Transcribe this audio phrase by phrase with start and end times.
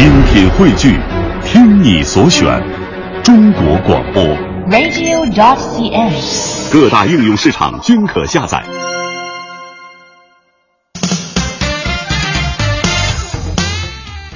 [0.00, 0.98] 精品汇聚，
[1.44, 2.46] 听你所选，
[3.22, 4.24] 中国广播。
[4.70, 6.72] radio.cn。
[6.72, 8.64] 各大应用市场均可下载。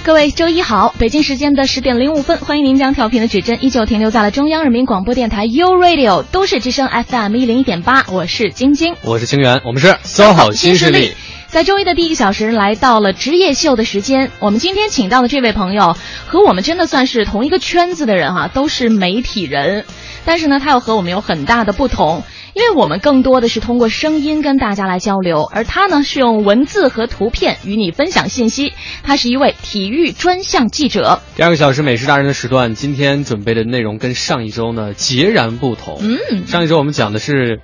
[0.02, 0.94] 各位，周一好！
[0.98, 11.14] 北京时间的十点零五分，欢迎您将调频的指针依旧停留在了中央人民广播电台 U Radio 都市之声 FM 一零一点八，我是晶晶，我是清源，我们是 SOHO 新势力。
[11.54, 14.32] 在周一的第一个小时，来到了职业秀的时间。
[14.40, 15.96] 我们今天请到的这位朋友，
[16.26, 19.84] 和我们真的算是同一个圈子的人哈、啊，都是媒体人，
[20.24, 22.24] 但是呢，他又和我们有很大的不同。
[22.54, 28.72] 因为我们更多的是通过声音跟大家来交流，而他呢是用文字和图片与你分享信息。
[29.04, 31.20] 他是一位体育专项记者。
[31.36, 36.00] 第二个小时美食达人的时段，今天准备的内容跟上一周呢截然不同。
[36.00, 37.60] 嗯，上一周我们讲的是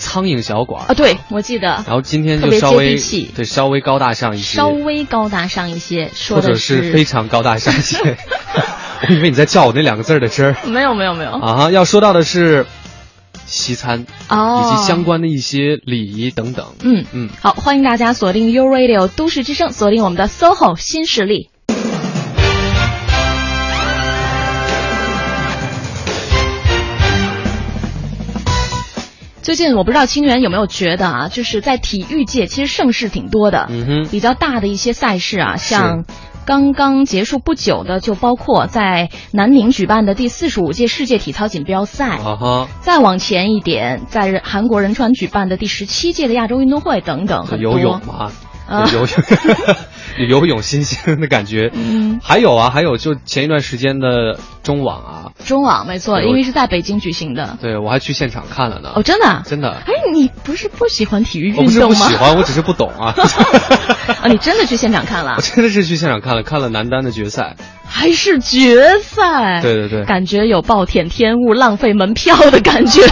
[0.00, 1.68] 苍蝇小馆啊，对我记得。
[1.68, 2.96] 然后今天就稍微
[3.36, 7.98] 对稍微高大上一些，稍微高大上一些，说或者是非常高大上一些。
[9.08, 10.56] 我以为你在叫我那两个字的真儿。
[10.66, 12.66] 没有没有没有啊，要说到的是。
[13.46, 16.66] 西餐哦，以及相关的一些礼仪等等。
[16.82, 21.50] 嗯嗯，好，欢迎大家锁定 U Radio 都市之声，锁定我们的 SOHO 新势力。
[29.50, 36.04] 最近我不知道清源有没有觉得啊，就是在体育界其实盛事挺多的，嗯哼，比较大的一些赛事啊，像。
[36.46, 48.30] 刚刚结束不久的，就包括在南宁举办的第四十五届世界体操锦标赛，啊哈，再往前一点，在韩国仁川举办的第十七届的亚洲运动会等等，游泳嘛，
[48.68, 49.08] 啊、游泳，
[50.28, 51.70] 游泳新鲜的感觉。
[51.72, 57.56] 嗯， 还有啊，还有就前一段时间的中网啊，中网没错，因为是在北京举行的。
[57.60, 58.92] 对，我还去现场看了呢。
[58.94, 59.70] 哦，真的，真的。
[59.86, 61.70] 哎，你不是不喜欢体育运动吗？
[61.70, 63.14] 我不是不喜欢，我只是不懂啊。
[64.22, 65.34] 啊，你真的去现场看了？
[65.38, 67.56] 我真的是去现场看了，看了男单的决赛，
[67.86, 69.60] 还是决赛？
[69.62, 73.02] 对对对，感觉有暴殄天物、浪费门票的感觉。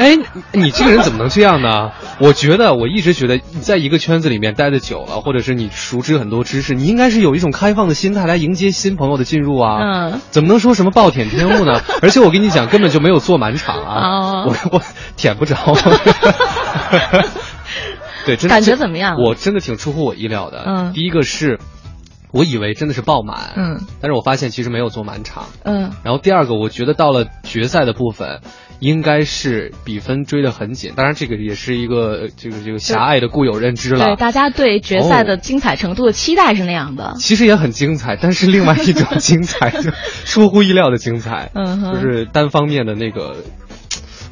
[0.00, 0.16] 哎，
[0.52, 1.90] 你这个人怎么能这样呢？
[2.20, 9.78] 我觉得，我一直觉得，在一个圈子里面待的久了，或者是你熟知很多知识，你应该是有一种开放的心态来迎接新朋友的进入啊。
[9.82, 11.82] 嗯，怎么能说什么暴殄天物呢？
[12.00, 14.82] 而且我跟你讲，根本就没有坐满场啊，哦、 我我
[15.18, 15.54] 舔不着。
[18.24, 19.18] 对，真的感觉怎么样？
[19.18, 20.62] 我真的挺出乎我意料的。
[20.66, 21.58] 嗯，第一个是，
[22.32, 25.90] 我以为真的是爆满，嗯，但是我发现其实没有坐满场，嗯。
[26.04, 28.40] 然后第二个，我觉得到了决赛的部分，
[28.80, 30.92] 应该是比分追得很紧。
[30.96, 34.04] 当然，这个也是一个这个这个狭隘的固有认知了。
[34.04, 37.10] 对，大家对决赛的精彩程度的期待是那样的。
[37.10, 39.90] 哦、其实也很精彩，但是另外一种精彩，就
[40.24, 43.36] 出乎意料的精彩，嗯，就是单方面的那个。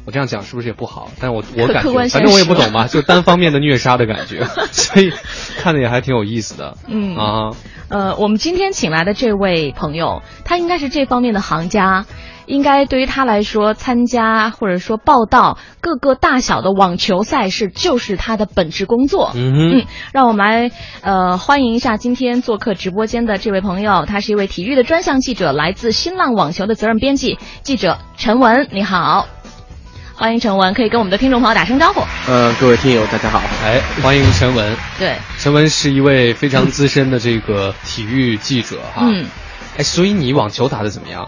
[0.05, 1.11] 我这样讲是不是也不好？
[1.19, 5.11] 但我我感觉，反正我也不懂嘛，就单方面的虐杀的感觉， 所以
[5.59, 6.77] 看的也还挺有意思的。
[6.87, 7.51] 嗯啊，
[7.89, 12.07] 呃，我们今天请来的这位朋友，他应该是这方面的行家，
[12.49, 19.31] 应该对于他来说，参加或者说报道各个大小的网球赛事就是他的本职工作。
[19.35, 20.71] 嗯哼，嗯，让我们来
[21.01, 29.27] 呃欢迎一下今天做客直播间的这位朋友，他是一位体育的专项记者，来自新浪网球的责任编辑记者陈文，你好。
[30.15, 32.01] 欢迎陈文，可以跟我们的听众朋友打声招呼。
[32.27, 33.39] 呃，各位听友，大家好。
[33.63, 34.75] 哎，欢迎陈文。
[34.97, 39.03] 对，陈文是一位非常资深的这个体育记者哈。
[39.03, 39.27] 嗯。
[39.77, 41.27] 哎，所以你网球打的怎么样？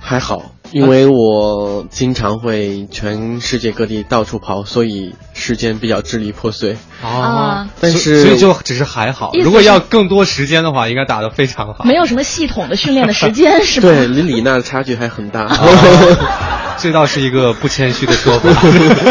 [0.00, 6.76] 还好，因为我经常会全世界各地到处跑，所以时间比较支离破碎。
[7.02, 7.66] 哦。
[7.80, 9.32] 但是所以就只是还好。
[9.42, 11.84] 如果要更多时间的话，应该打得非常好。
[11.84, 13.88] 没有什么系统的训练的时间是吧？
[13.88, 15.46] 对，离李娜的差距还很大。
[16.78, 18.50] 这倒是一个不谦虚的说法。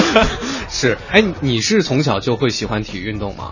[0.70, 3.52] 是，哎，你是从小就会喜欢体育运动吗？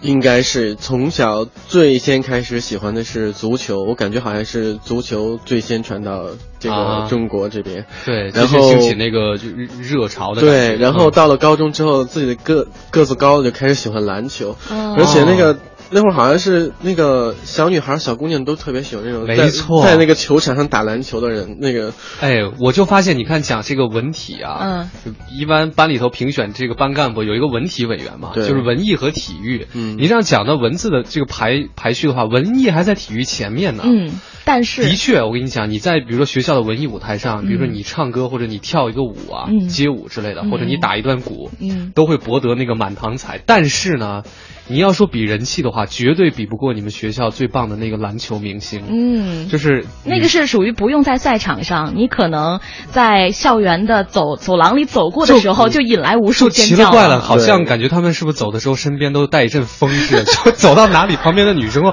[0.00, 6.26] 应该是从小最先开始喜欢的是足球，我感觉好像是足球最先传到
[6.58, 7.80] 这个中国这边。
[7.80, 9.48] 啊、对，然后兴起那个就
[9.80, 10.40] 热潮的。
[10.40, 15.56] 对，然后到了高中之后，自己的个个子高了，就开始喜欢篮球，哦、而且那个。
[15.90, 21.58] 那会儿好像是那个小女孩、小姑娘都特别喜欢那种没错，在那个球场上打篮球的人。
[21.60, 29.66] 那个，哎，我就发现，你看讲这个文体啊，嗯，一般班里头评选这个班干部有一个文体委员嘛，对就是文艺和体育。
[29.74, 33.82] 嗯，你这样讲的文字的这个排排序的话，文艺还在体育前面呢。
[33.84, 34.12] 嗯，
[34.44, 43.40] 但是的确，我跟你讲，你在比如说学校的文艺舞台上，比如说你唱歌或者你跳一个舞啊，嗯、街舞之类的，或者你打一段鼓，嗯，都会博得那个满堂彩。
[43.44, 44.22] 但是呢。
[44.70, 48.84] 你要说比人气的话，绝对比不过你们学校最棒的那个篮球明星。
[48.88, 56.76] 嗯，就是那个是属于不用在赛场上，你可能在校园的走走廊里走过的时候，就引来无数尖叫。
[56.76, 61.82] 奇了怪了，好像感觉他们是不是走的时候身边都带一阵风似的， 就走到哪里旁边的女生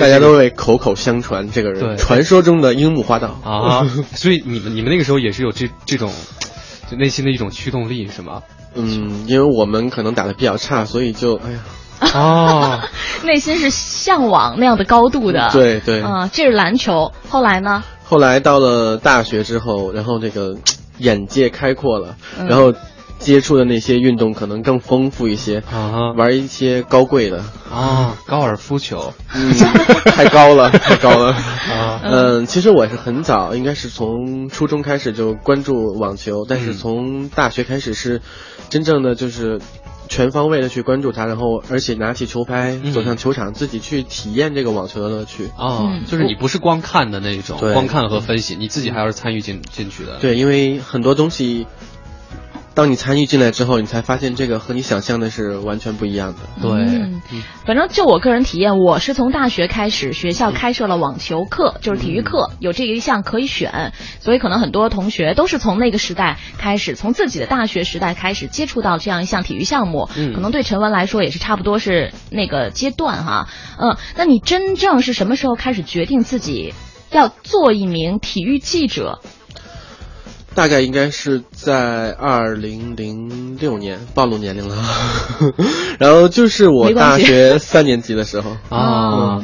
[0.00, 3.86] 大家都会口口相传这个人，传说中的樱木花道啊。
[4.14, 6.12] 所以你们你们那个时候也是有这这种
[6.90, 8.42] 就内心的一种驱动力是吗？
[8.74, 11.58] 嗯，因为我们可能打的比较差，所以就哎呀。
[12.14, 12.80] 哦，
[13.22, 15.50] 内心是向往那样的高度的。
[15.52, 17.12] 对对啊，这是篮球。
[17.28, 17.84] 后来呢？
[18.04, 20.56] 后来到了大学之后，然后这个
[20.98, 22.16] 眼界开阔了，
[22.48, 22.74] 然后
[23.22, 27.42] 接触的那些运动可能更丰富一些啊，玩一些高贵的
[27.72, 29.54] 啊，高尔夫球，嗯，
[30.04, 32.00] 太高了， 太高了啊。
[32.04, 38.20] 嗯，其实我是很早，应该是从初中开始就关注网球，但是从大学开始是
[38.68, 39.60] 真正的就是。
[40.08, 46.00] 全方位的去关注它，然后而且拿起球拍走向球场，自己去体验这个网球的乐趣啊！
[46.06, 50.18] 就是你不是光看的那种，光看和分析，你自己还要是参与进进去的。
[50.20, 51.66] 对，因为很多东西。
[52.74, 56.38] 当你参与进来之后，你才发现这个和你想象的是完全不一样的。
[56.62, 57.10] 对，
[57.66, 70.08] 反正就我个人体验，我是从大学开始，学校开设了网球课，就是体育课，有这个一项可以选，所以可能很多同学都是从那个时代开始，从自己的大学时代开始接触到这样一项体育项目。
[70.16, 73.48] 嗯，可能对陈文来说也是差不多是那个阶段哈。
[73.78, 76.72] 嗯，那你真正是什么时候开始决定自己
[77.10, 79.20] 要做一名体育记者？
[80.54, 84.76] 大概应该是在二零零六年，暴露年龄了。
[85.98, 89.42] 然后就是我大学三年级的时候 啊。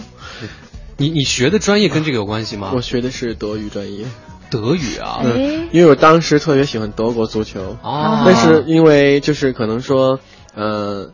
[0.96, 2.72] 你你学的专业跟这个有关系吗？
[2.74, 4.04] 我学的是德语专业。
[4.50, 5.20] 德语啊，
[5.72, 8.24] 因为我当时特别喜欢德国足球啊。
[8.26, 10.20] 但是因为就是可能说，
[10.54, 11.10] 呃。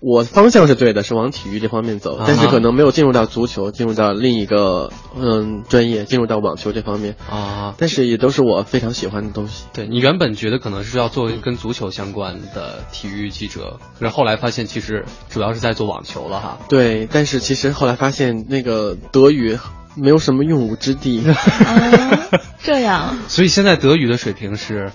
[0.00, 7.74] 我方向是对的，是往体育这方面走，但是可能没有进入到足球，进入到另一个嗯专业，进入到网球这方面啊。
[7.78, 9.64] 但是也都是我非常喜欢的东西。
[9.72, 16.58] 对你原本觉得可能是要做跟足球相关的体育记者，可是后来发现其实主要是在做网球了哈。
[16.68, 19.58] 对，但是其实后来发现那个德语
[19.96, 21.24] 没有什么用武之地。
[22.62, 23.16] 这样。
[23.26, 24.92] 所以现在德语的水平是。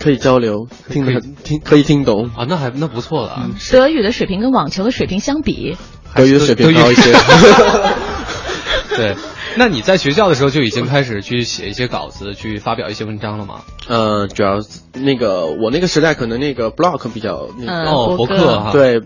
[0.00, 3.48] 可以交流，听得听可以听懂啊，那还那不错了。
[3.72, 5.76] 德语的水平跟网球的水平相比，
[6.14, 7.12] 德语的水平高一些。
[8.96, 9.16] 对，
[9.56, 13.62] 那你在学校的时候就已经开始去写一些稿子，去发表一些文章了吗？
[13.88, 14.58] 呃，主要
[14.92, 19.00] 那个我那个时代可能那个 blog 比较那个哦，博客哈，对，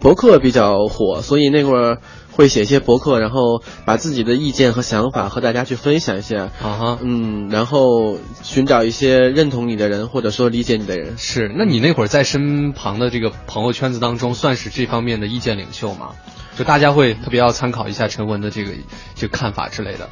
[0.00, 1.98] 博客比较火，所以那会儿。
[2.36, 11.16] 会写一些博客，然后把自己的意见和想法和大家去分享一下啊哈，嗯，然后寻找一些认同你的人或者说理解你的人。
[11.16, 16.10] 是，那你那会儿在身旁的这个朋友圈子当中，算是这方面的意见领袖吗？
[16.58, 18.72] 就大家会特别要参考一下陈文的这个
[19.14, 20.10] 这个看法之类的。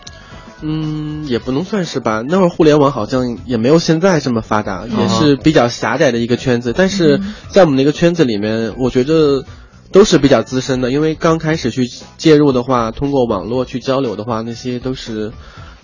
[0.60, 2.22] 嗯，也不能算是吧。
[2.24, 6.72] 那会儿互联网好像也没有现在这么发达，也是比较狭窄的一个圈子。
[6.72, 9.44] 但是在我们那个圈子里面，我觉得。
[9.92, 11.86] 都是比较资深的，因为刚开始去
[12.16, 15.32] 介入的话，通过网络去交流的话，那些都是，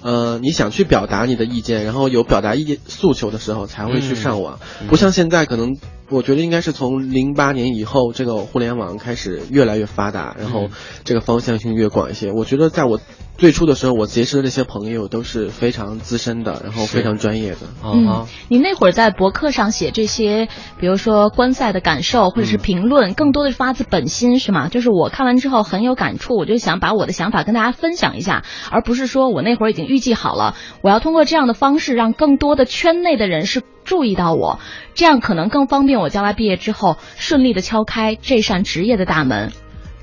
[0.02, 4.58] 呃，你想去表达你的意见，然后有表达意见诉求的时候才会去上网，
[4.88, 5.76] 不像现在可能。
[6.10, 10.70] 我觉得应该是从零八年以后，这个互联网开始越来越发达，然后
[11.04, 12.32] 这个方向性越广一些。
[12.32, 12.98] 我觉得在我
[13.38, 17.58] 最初的时候，我结识的那些朋友都是非常资深的，然后非常专业的。
[17.84, 20.48] 嗯，你那会儿在博客上写这些，
[20.80, 24.66] 比如说观赛的感受或者是评论，更多的是发自本心，是吗？
[24.68, 28.42] 就是我看完之后很有感触，我就想把我的想法跟大家分享一下，
[28.72, 33.62] 而不是说我那会儿已经预计好了，我要通过这样的方式让更多的圈内的人是。
[33.84, 34.60] 注意到我，
[34.92, 39.50] 这样可能更方便我将来毕业之后顺利的敲开这扇职业的大门。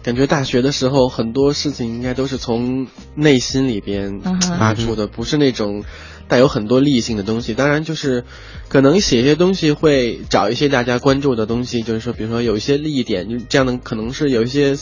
[0.05, 2.85] 感觉大学的时候很多事情应该都是从
[3.15, 4.21] 内心里边
[4.59, 5.83] 发出的，不是那种
[6.27, 7.55] 带有很多利益性的东西。
[7.55, 8.24] 当然，就是
[8.67, 14.77] 可能写一些东西会找一些大家关注的东西，就是说，比如说有一些利益点，就这样的可能是有一些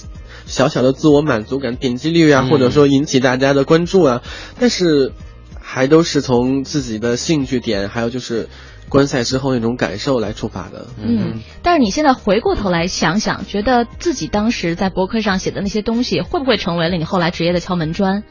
[0.45, 4.21] 小小的自我满足感、点击率啊，或者说引起大家的关注啊。
[4.59, 5.13] 但是
[5.57, 8.49] 还都是从自己的兴趣点，还有就是。
[8.89, 18.23] 观赛之后那种感受来出发的，嗯，但是你现在回过头来想想，觉得自己当时在博客上写的那些东西，会不会成为了你后来职业的敲门砖？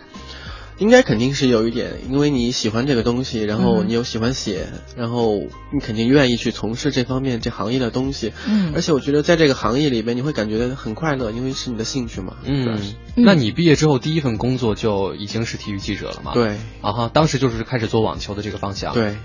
[0.78, 4.66] 应该肯定是有一点，因为你喜欢这个东西，然后你又喜欢写，
[4.96, 5.38] 然后
[5.72, 12.80] 你肯定愿意去从事这方面这行业的东西，嗯，而且我觉得在这个行业里边你会感觉很快乐，因为是你的兴趣嘛，嗯，
[13.14, 16.32] 那你毕业之后第一份工作就已经是体育记者了嘛？
[16.34, 19.16] 对，啊哈，当时就是开始做网球的这个方向，对。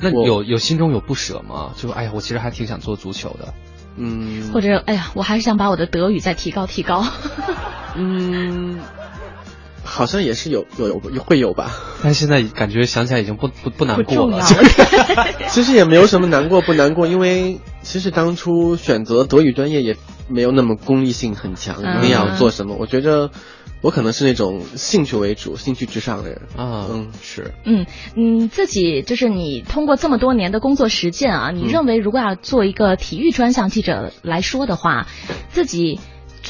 [0.00, 1.72] 那有有心中有不舍吗？
[1.76, 3.54] 就哎呀，我其实还挺想做足球的，
[3.96, 7.04] 嗯，或者哎呀，我还是想把我的德语再提高提高，
[7.96, 8.80] 嗯，
[9.84, 11.70] 好像也是有有有会有吧，
[12.02, 14.44] 但现在感觉想起来已经不不不难过了，
[15.50, 19.96] 其实也没有什么难过不难过，因为其实当初选择德语专业也
[20.28, 23.30] 没有那么功利性很强，一定要做什么，我觉着。
[23.82, 35.06] 我可能是那种兴趣为主、兴趣至上的人啊，嗯，是，嗯嗯，自己就是你通过这么多年的工作实践啊，你认为如果要做一个体育专项记者来说的话，
[35.48, 35.98] 自己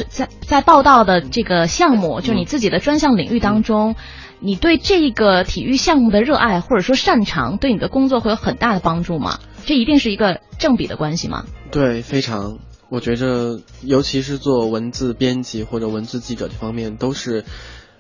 [0.09, 3.95] 在在报道的这个项目，就你自己的专项领域当中，
[4.41, 9.39] 你对这个体育项目的热爱或者说擅长，对你的工作会有很大的帮助吗？
[9.67, 11.45] 这一定是一个正比的关系吗？
[11.71, 12.59] 对，非常。
[12.91, 17.45] 我觉着，尤其是做文字编辑或者文字记者这方面，都是，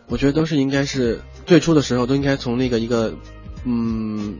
[0.08, 3.14] 我觉得都是应该是最初的时候都应该从那个一个，
[3.64, 4.38] 嗯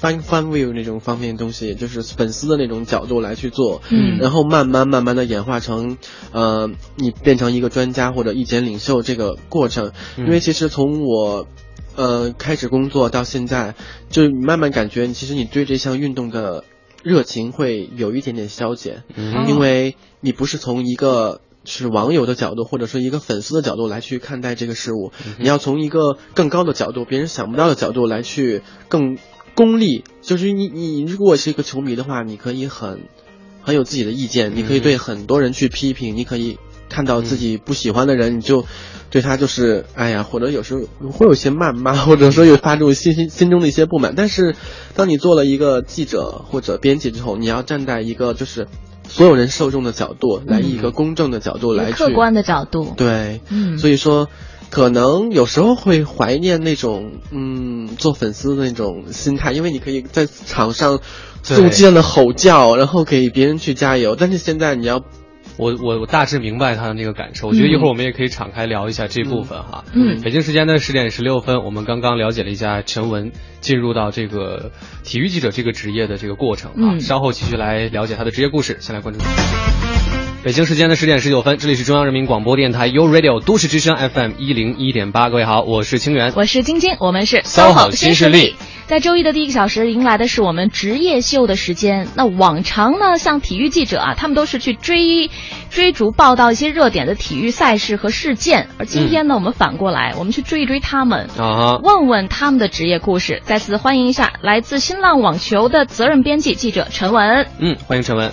[0.00, 5.98] ，fan fan view 那种方面东西，就是粉丝的那种角度来去做，嗯，然后慢慢慢慢的演化成，
[6.30, 11.48] 呃，你变成一个专家或者意见领袖这个过程，因为其实从我，
[11.96, 13.74] 呃，开始工作到现在，
[14.10, 16.62] 就慢慢感觉，其实你对这项运动的。
[17.04, 19.04] 热情会有一点点消减，
[19.46, 29.18] 因为你不是从一个是网友的角度，或者说一个粉丝的角度来去看待这个事物，你要从一个更高的角度，别人想不到的角度来去更
[29.54, 30.02] 功利。
[30.22, 33.02] 就是你你如果是一个球迷的话，你可以很
[33.62, 36.58] 很有自己的意见，你可以对很多人去批评，你可以
[36.94, 38.64] 看到自己不喜欢的人，你就。
[39.10, 40.80] 对他就是，哎呀，或者有时候
[41.12, 44.14] 会有些谩骂， 或者说有发出心心心中的一些不满。
[44.16, 44.56] 但是，
[44.96, 48.66] 当你做了一个记者或者编辑之后，你要站在一个就是
[49.08, 52.92] 所有人受众的角度，来一个公正的角度来客观的角度。
[52.96, 54.28] 对，嗯，所以说，
[54.68, 60.98] 可能有时候会怀念那种，嗯，做粉丝的那种心态，因为你可以在场上
[61.44, 64.16] 动机的吼叫，然后给别人去加油。
[64.16, 65.04] 但是现在你要。
[65.56, 69.84] 我我我大致明白他的那个感受，我觉得一会儿我们也可以敞开聊一下这部分哈。
[69.94, 73.30] 嗯，北京时间的十点十六分，我们刚刚了解了一下陈文
[73.60, 74.72] 进入到这个
[75.04, 78.78] 体育记者这个职业的这个过程啊，稍后继续来了解他的职业故事。
[78.80, 79.20] 先来关注。
[80.42, 88.54] 北京时间的十点十九分，这里是中央人民广播电台 u Radio 都市之声 FM 一零一点八，各位好，我是清源，我是晶晶，我们是 SOHO 新势力。
[88.86, 92.06] 在周一的第一个小时，迎来的是我们职业秀的时间。
[92.16, 95.30] 那往常呢，像体育记者啊，他们都是去追
[95.70, 103.40] 追逐报道一些热点的体育赛事和事件，而今天呢，我们反过来，我们去追一追他们啊，问问他们的职业故事。
[103.44, 107.46] 再次欢迎一下来自新浪网球的责任编辑记者陈文。
[107.58, 108.30] 嗯，欢迎陈文。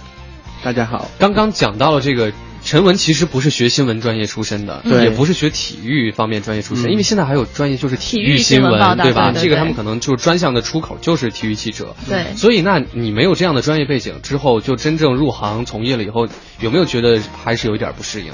[0.63, 2.34] 大家好，刚刚讲到了这个
[2.72, 9.34] 陈文，其实不是学新闻专业出身的，对，也不是学体育方面专业出身，因为现在还有专业就是体育新闻，对吧？
[9.34, 12.34] 这个他们可能就是专项的出口就是体育记者，对。
[12.38, 16.30] 所以，那你没有这样的专业背景之后，就真正入行从业了以后，
[16.62, 18.32] 有没有觉得还是有一点不适应？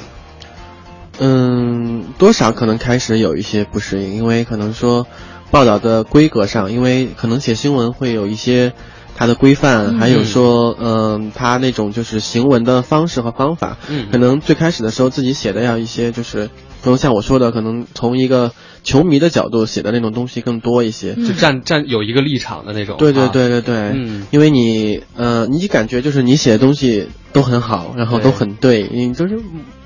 [1.17, 5.07] 嗯，多少可能开始有一些不适应，因为可能说
[5.49, 8.73] 报道的规格上，因为可能写新闻会有一些。
[9.17, 16.45] 它的规范，还有说，嗯，它那种就是行文的方式和方法，嗯，可能最开始的时候自己写的要一些，就是
[16.83, 18.51] 比如像我说的，可能从一个
[18.87, 22.95] 球迷的角度写的那种东西更多一些，就站站有一个立场的那种。
[22.97, 29.37] 对对对对对，嗯，因为你，呃，你感觉就是你写的东西都很好，然后都很对，你就是。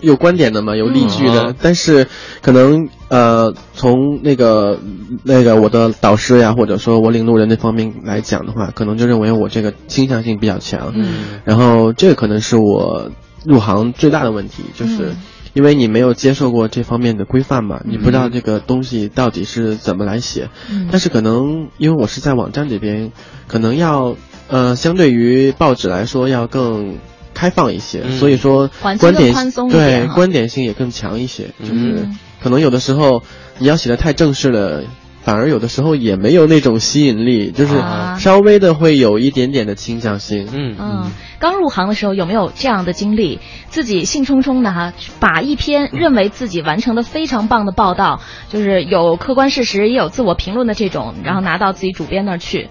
[0.02, 2.08] 有观点的嘛，有例句的，但是
[2.42, 4.80] 可能呃，从那个
[5.24, 13.12] 那个我的导师呀，或者说我领路人那方面来讲的话，可能就认为我这个倾向性比较强，嗯，然后这个可能是我
[13.46, 15.12] 入行最大的问题，就是
[15.54, 20.50] 因为你没有接受过这方面的规范嘛，你不知道这个东西到底是怎么来写，
[20.92, 23.12] 但是可能因为我是在网站这边，
[23.48, 24.16] 可能要
[24.48, 26.98] 呃，相对于报纸来说要更。
[27.34, 29.34] 开放一些，所以说观点
[29.70, 32.08] 对观点性也更强一些，就是
[32.44, 33.24] 可能有的时候
[33.58, 34.84] 你要写的太正式了，
[35.24, 37.76] 反而有的时候也没有那种吸引力，就是
[38.18, 40.48] 稍微的会有一点点的倾向性。
[40.52, 43.40] 嗯嗯，刚入行的时候有没有这样的经历？
[43.70, 52.70] 自己兴冲冲的哈，把一篇认为自己完成的非常棒的报道，就是有客观事实也有自我评论的这种，然后拿到自己主编那儿去，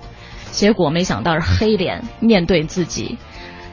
[0.51, 3.17] 结果没想到是黑脸面对自己。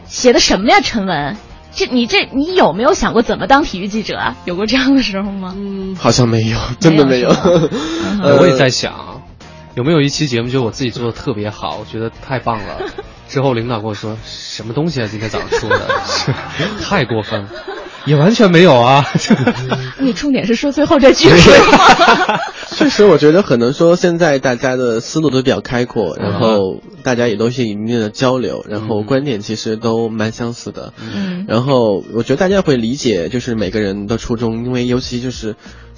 [0.06, 1.36] 写的什么呀，陈文？
[1.78, 4.36] 这你这你有没有想过怎么当体育记者啊？
[4.46, 5.54] 有过这样的时候吗？
[5.56, 7.30] 嗯，好像没有，真的没有。
[7.30, 9.22] 呃， 我也在想，
[9.76, 12.80] 有没有一期节目，觉得我自己做的特别好，我觉得太棒了。
[13.30, 15.08] 之后领导跟我说，什么东西啊？
[15.12, 15.88] 今天早上说的，
[16.82, 17.50] 太过分了。
[18.08, 19.06] 也完全没有啊！
[20.00, 22.40] 你重点是说最后这句是吗？
[22.76, 30.94] 确实，我觉得可能说现在大家的思路都比较开阔，然后大家也都是一定的交流，然后观点其实都蛮相似的。
[31.00, 35.56] 嗯，然后我觉得大家会理解，就是每个人的初衷，因为尤其就是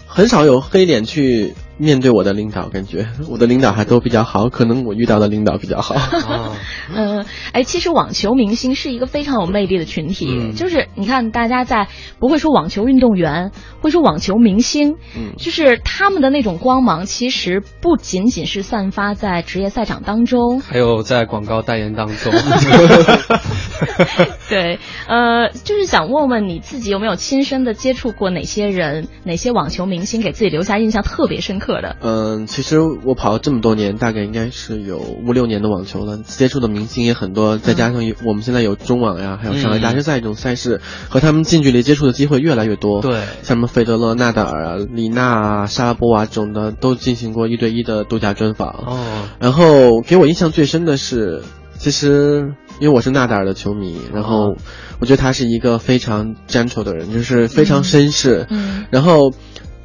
[0.08, 5.95] 很少有黑脸去面对我的领导，感觉我的领导还都比较好，可能我遇到的领导比较好。
[6.93, 11.88] 嗯，哎，其实网球明星是一个非常有魅力的群体，就是你看大家在
[12.19, 22.33] 不会说网球运动员，会说网球明星，嗯，就是他们的那种光芒，其实不仅仅是散发在职业赛场当中，还有在广告代言当中。
[24.50, 31.95] 对，呃，就是想问问你自己有没有亲身的接触过哪些人，哪些网球明星给自己留下印象特别深刻的？
[32.01, 43.01] 嗯，其实我跑了这么多年，大概应该是有五六年的网球了，接触的明星也很多，再加上有我们现在有中网呀，还有上海大师赛这种赛事，和他们近距离接触的机会越来越多。
[43.01, 43.11] 对，
[43.43, 48.69] 像什么费德勒、纳达尔啊、李娜啊、莎拉波娃这种的，都进行过一对一的度假专访。
[48.69, 51.43] 哦，然后给我印象最深的是，
[51.77, 52.53] 其实。
[52.79, 54.55] 因为我是纳达尔的球迷，然后
[55.01, 58.47] 我觉得他是一个非常 gentle 的人，就是非常绅士。
[58.49, 59.33] 嗯，然后，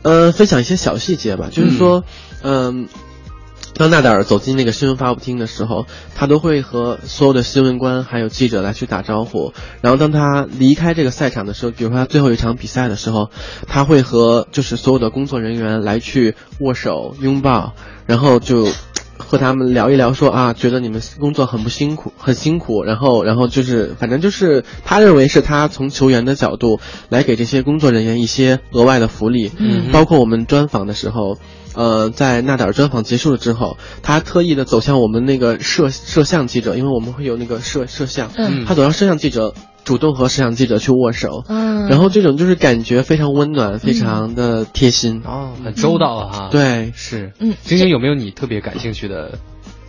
[0.05, 2.05] 嗯，分享一些小细节吧，就是说，
[2.43, 2.89] 嗯，
[3.75, 9.53] 当纳达尔走进那个新闻发布厅的时候，他都会和所有的新闻官还有记者来去打招呼。
[9.81, 13.31] 然后当他离开这个赛场的时候，比如说他最后一场比赛的时候，
[13.67, 17.73] 他会和就是所有的工作人员来去握手拥抱，
[18.07, 18.69] 然后就。
[19.19, 31.39] 和他们聊一聊，说啊，觉得你们工作很不辛苦，很辛苦，然后，然后就是，反正就是他认为是他从球员的角度来给这些工作人员一些额外的福利，嗯，包括我们专访的时候，
[31.75, 39.55] 呃，在纳达尔专访结束了之后，他特意的走向我们那个摄摄像记者，因为我们会有那个摄摄像，嗯，他走向摄像记者。
[39.85, 45.23] 主动和摄像记者去握手，嗯，然后这种就是感觉非常温暖，非常的贴心。
[45.25, 49.39] 哦，很周到啊，哈，对，是，嗯，晶晶有没有你特别感兴趣的？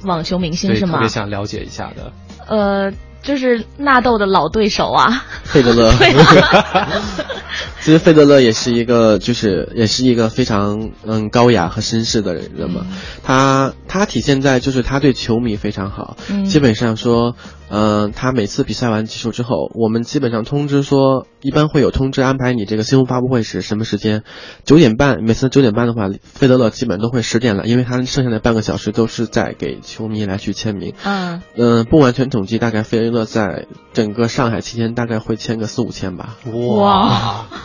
[0.03, 0.93] 网球明星是吗？
[0.93, 2.11] 特别想了解一下的，
[2.47, 2.91] 呃，
[3.23, 5.91] 就是纳豆的老对手啊，费德勒。
[7.81, 12.85] 其实费德勒也是一个，就是也是一个非常嗯高雅和绅士的人嘛。
[13.23, 17.35] 他他体现在就是他对球迷非常好，基本上说，
[17.69, 24.23] 嗯，他每次比赛完结束之后，我们基本上通知说，一般会有通知安排你这个新闻发布会是什么时间，
[24.63, 25.23] 九点半。
[25.23, 30.93] 每次九点半的话，费德勒基本都会十点了，因为他剩下的半个小时都是在给球迷来去签名。
[31.03, 36.37] 嗯嗯，不完全统计，大概费德勒在整个上海期间大概会签个四五千吧。
[36.45, 37.45] 哇。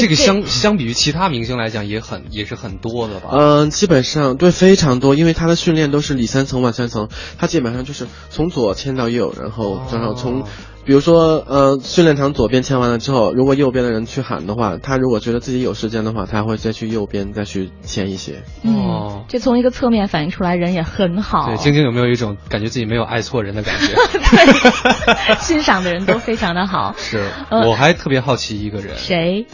[0.00, 3.28] 这个相相比于其他明星来讲，也很也是很多的吧？
[3.32, 10.44] 嗯，基本上对非常多，因为他的训练都是里三层外三层，他基本上就是从左牵到右，然后然后从，
[10.84, 18.42] 比如说呃训练场左边签完了之后，如果右边的人去喊的话，他如果觉得自己有时间的话，他会再去右边再去签一些。
[18.64, 21.46] 哦，这从一个侧面反映出来人也很好。
[21.46, 23.94] 对，晶晶有没有一种感觉自己没有爱错人的感觉？
[24.18, 26.94] 对， 欣赏的人都非常的好。
[26.98, 28.96] 是，我还特别好奇一个人。
[28.96, 29.46] 谁？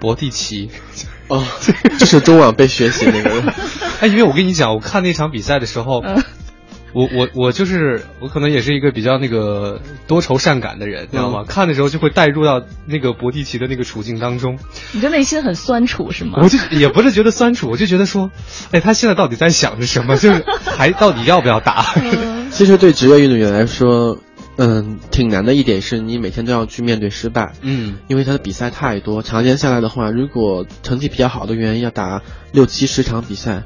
[0.00, 0.68] 博蒂奇，
[1.28, 1.42] 哦，
[1.98, 3.42] 这是中网被学习那个人。
[4.00, 6.02] 哎，因为我跟你讲，我看那场比赛的时候，
[6.94, 11.44] 我我我就是我可能也是一个比较那个多愁善感的人，知道吗？
[11.46, 14.58] 看的时候就会带入到那个博蒂奇的那个处境当中。
[14.92, 16.38] 你的内心很酸楚是吗？
[16.42, 18.30] 我就也不是觉得酸楚，我就觉得说，
[18.70, 20.16] 哎，他现在到底在想着什么？
[20.16, 21.84] 就是还到底要不要打？
[22.50, 24.18] 其实对职业运动员来说。
[24.56, 33.64] 嗯，挺难的一点是你每天都要去面对失败，嗯，因为他的比赛太多，常年下来的话，如果成绩比较好的员要打六七十场比赛，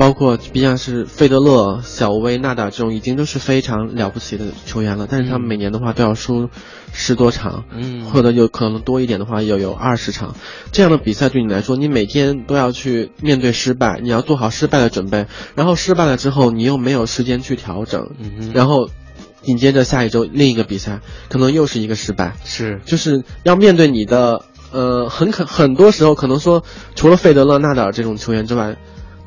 [0.00, 6.48] 包括毕竟是费德勒、小威、纳达这种已经都是非常了不起的球员了，但是他们每年的话都要输
[6.90, 10.36] 十多场，嗯，或者有可能多一点的话要有二十场，
[10.72, 18.88] 这样的比赛对你来说，你每天都要去面对失败，你要做好失败的准备，然后失败了之后你又没有时间去调整，嗯，然后。
[19.42, 22.82] 紧接着下一周另一个比赛，可能又是一个失败，是。
[22.84, 26.62] 就是要面对你的，呃，很可很多时候可能说，
[26.94, 28.76] 除了费德勒、纳达尔这种球员之外，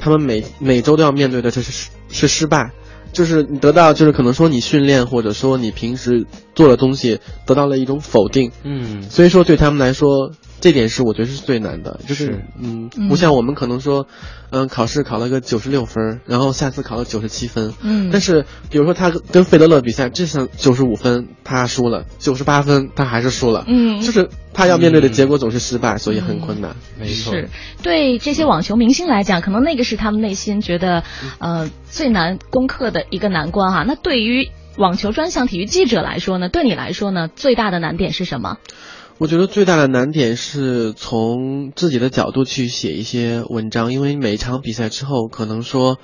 [0.03, 2.71] 他们每每周都要面对的这是是失败，
[3.13, 10.31] 就是你得到就是可能说你训练或者说你平时做的东西得到了一种否定，嗯，所以说对他们来说。
[10.63, 14.08] 这点是我觉得是最难的，就是嗯，不像我们可能说，
[14.49, 26.73] 嗯，考试考了个九十六分，然后下次考了九十七分，嗯，但是比如说他跟费德勒比赛，这场九十五分他输了，九十八分他还是输了，嗯，就是他要面对的结果总是失败，所以很困难。
[26.97, 27.49] 没错，是。
[27.82, 31.04] 对这些网球明星来讲，可能那个是他们内心觉得
[31.39, 33.84] 呃最难攻克的一个难关哈。
[33.86, 38.60] 那对于网球专项体育记者来说呢，对你来说呢，最大的难点是什么？
[39.19, 45.97] 我觉得最大的难点是从自己的角度去写一些文章，因为每一场比赛之后，可能说，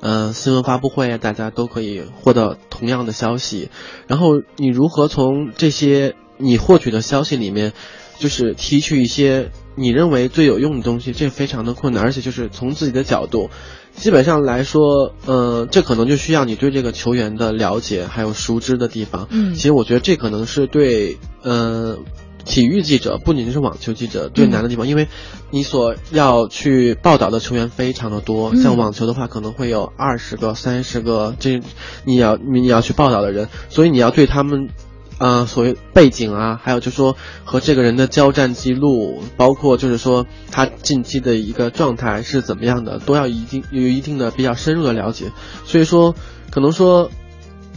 [0.00, 3.70] 呃，新闻发布会啊，大家都可以获得同样的消息，
[4.08, 7.72] 然后你如何从这些你获取的消息里面
[8.18, 13.50] 就是提取一些你认为最有用的东西，这非常的困难，而且就是从自己的角度，
[13.94, 19.28] 基本上来说，呃，这可能就需要你对这个球员的了解还有熟知的地方。
[19.30, 21.98] 嗯，其实我觉得这可能是对，呃。
[22.48, 25.06] 体育记者不仅仅是网球记者最难的地方，因为
[25.50, 28.56] 你所要去报道的球员非常的多。
[28.56, 31.60] 像网球的话，可能会有二十个、三十个，这
[32.04, 34.70] 你要你要去报道的人，所以你要对他们，
[35.18, 45.26] 呃，所谓背景啊，还有就是说和这个人的交战记录，包括就是说他近期的一个状态是怎么样的，都要一定有一定的比较深入的了解。
[45.66, 46.14] 所以说，
[46.50, 47.10] 可能说。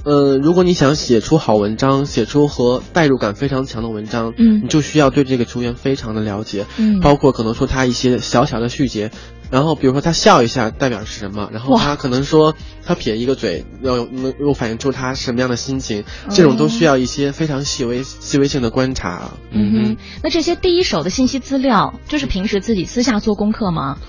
[0.03, 9.11] 呃，如果你想写出好文章，写出和代入感非常强的文章，嗯，你就需要对这个球员非常的了解，嗯，包括可能说他一些小小的细节，
[9.51, 19.33] 然后比如说他笑一下代表是什么，然后他可能说他撇一个嘴，要能又反映出他什么样的心情，这种都需要一些非常细微细微性的观察。
[19.51, 23.99] 嗯哼，那这些第一手的信息资料，就是平时自己私下做功课吗？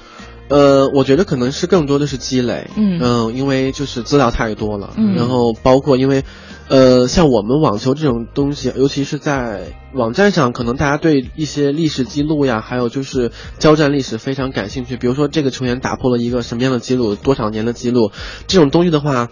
[0.52, 3.00] 呃，我觉得可能是更多的是积累，嗯。
[3.02, 6.24] 嗯，因为就是资料太多了，嗯，然后包括因为，
[6.68, 18.12] 呃，像我们网球这种东西，尤其是在网站上，可能大家对一些历史记录呀，还有就是交战历史非常感兴趣，比如说这个球员打破了一个什么样的记录，多少年的记录，
[18.46, 19.28] 这种东西的话。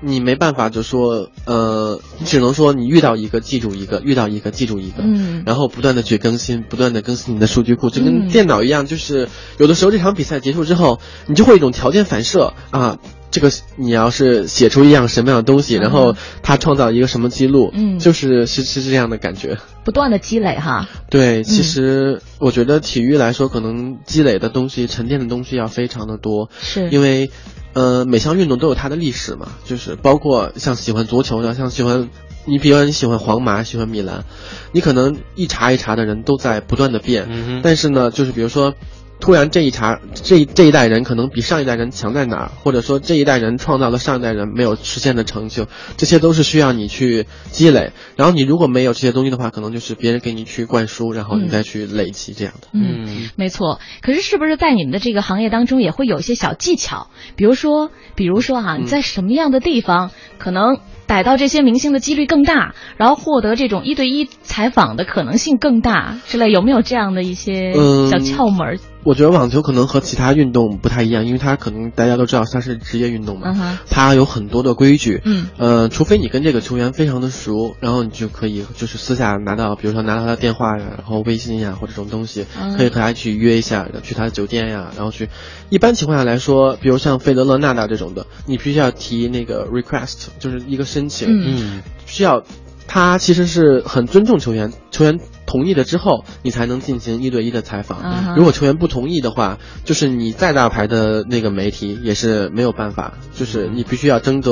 [0.00, 9.28] 你没办法就说，呃，你只能说你遇到一个记住一个，遇到一个记住一个，嗯，然后不断的去更新，不断的更新你的数据库，就跟电脑一样，就是
[9.58, 12.98] 有的时候这场比赛结束之后，你就会一种条件反射啊，
[13.36, 20.88] 这个你要是写出一样什么样的东西，然后他创造一个什么记录，嗯，就是是是这样的感觉，不断的积累哈。
[21.10, 27.30] 对，其实我觉得体育来说，可能积累的东西、沉淀的东西要非常的多，是因为。
[27.74, 32.08] 呃，每项运动都有它的历史嘛，就是包括像喜欢足球的，像喜欢
[32.46, 34.24] 你，比如你喜欢皇马，喜欢米兰，
[34.72, 37.28] 你可能一茬一茬的人都在不断的变，
[37.62, 38.72] 但是呢，就是比如说。
[39.18, 47.92] 突然这一茬，这这一代人可能比上一代人强在哪儿，或者说这一代人创造了上一代人没有实现的成就，这些都是需要你去积累。
[48.16, 52.68] 然后你如果没有这些东西的话，可能就是别人给你去灌输，然后你再去累积这样的。
[52.72, 53.80] 嗯，没错。
[54.02, 57.08] 可是是不是在你们的这个行业当中也会有一些小技巧？
[57.36, 68.78] 比如说，比如说哈，你在什么样的地方可能逮到这些明星的几率更大，然后获得这种一对一采访的可能性更大之类，有没有这样的一些小窍门？
[69.06, 75.22] 我觉得网球可能和其他运动不太一样，因为它可能大家都知道它是职业运动嘛，它有很多的规矩。
[75.24, 85.28] 嗯，呃，除非你跟这个球员非常的熟，然后你就可以就是私下拿到，比如说拿到他的电话呀，然后微信呀或者这种东西，可以和他去约一下，去他的酒店呀，然后去。
[85.70, 92.42] 一般情况下来说，比如像费德勒、纳达这种的，你必须要提那个 request，就是一个申请，嗯，需要。
[92.88, 98.34] 他其实是很尊重球员，球员同意了之后，你才能进行一对一的采访。
[98.36, 104.50] 如果球员不同意的话，就是你再大牌的那个媒体也是没有办法，就是你必须要征得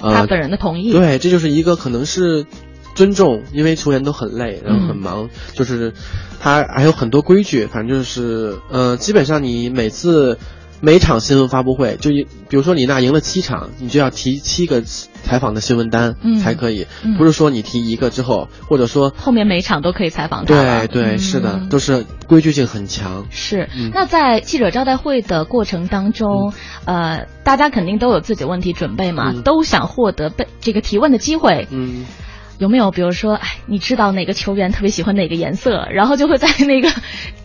[0.00, 0.92] 呃他本人的同意。
[0.92, 2.46] 对，这就是一个可能是
[2.94, 5.92] 尊重，因为球员都很累，然后很忙，就是
[6.40, 10.38] 他还有很多规矩，反正就是呃，基本上你每次。
[10.80, 20.54] 每场新闻发布会，就比如说李娜赢了七场，你就要提七个采访的新闻单才可以，不是说你提一个之后，或者说后面每场都可以采访他。
[20.54, 23.26] 对对，是的，都是规矩性很强。
[23.30, 26.52] 是，那在记者招待会的过程当中，
[26.84, 31.66] 呃，大家肯定都有自己的问题准备嘛，都想获得被这个提问的机会。
[31.70, 32.04] 嗯。
[32.58, 36.88] 有没有比如说，哎，你知道哪个球员特别喜欢哪个颜色，然后就会在那个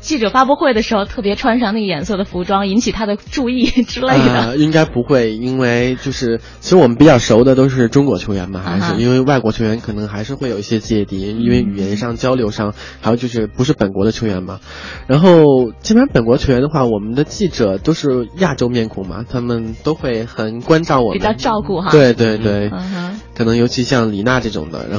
[0.02, 4.58] 记者发布会的时候特别穿上那个颜色的服装，引起他的注意之类的？
[4.58, 14.60] 应该不会，因为就是其实我们比较熟的都是中国球员嘛， 还是因为外国球员可能还是会有一些芥蒂，因为语言上交流上，还有就是不是本国的球员嘛。
[15.08, 21.90] 然后基本上本国球员的话，我们的记者都是亚洲面孔嘛，他们都会很关照我们，比较照顾哈。
[21.92, 24.99] 对对对，嗯可能尤其像李娜这种的，然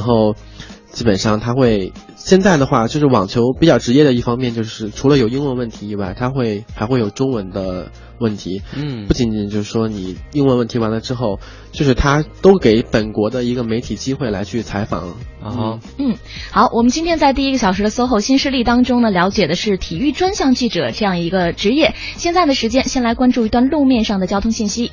[0.91, 8.61] 基本上他会现在的话，就是网球比较职业的一方面，就是除了有英文问题以外，他会还会有中文的问题。
[8.75, 11.39] 嗯，不仅仅就是说你英文问题完了之后，
[11.71, 15.15] 就是他都给本国的一个媒体机会来去采访。
[15.41, 16.17] 啊，嗯，
[16.51, 21.95] 好，我们今天在第一个小时的 SOHO 新势力当中呢，了解的是体育专项记者这样一个职业。
[22.17, 24.91] 现在的时间，先来关注一段路面上的交通信息。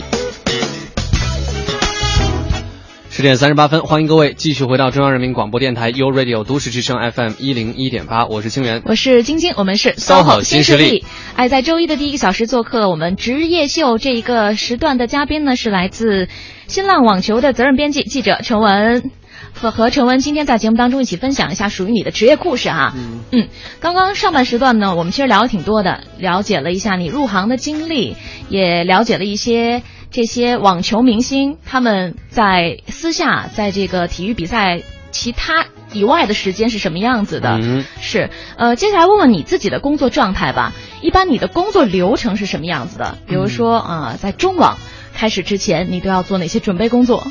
[3.18, 11.04] 十点三十八分，欢迎各位继续回到中央人民广播电台 u Radio 都市之声 FM 一零一点八，我是清源，我是晶晶，我们是 SOHO 新势力。
[11.34, 16.28] 哎，在周一的第一个小时做客我们职业秀这一个时段的嘉宾呢，是来自
[16.68, 19.10] 新浪网球的责任编辑记者陈文。
[19.52, 22.92] 和和陈文今天在节目当中一起分享一下属于你的职业故事哈。
[22.94, 23.48] 嗯嗯，
[23.80, 28.16] 刚刚上半时段呢，我们其实聊的挺多的，了解了一下你入行的经历，
[28.48, 37.58] 也了解了一些这些网球明星他们在私下在这个体育比赛其他以外的时间是什么样子的。
[37.62, 40.72] 嗯，是，呃，接下来问问你自己的工作状态吧。
[41.00, 43.18] 一般你的工作流程是什么样子的？
[43.26, 44.78] 比如说啊、在中网
[45.14, 47.26] 开始之前，你都要做哪些准备工作？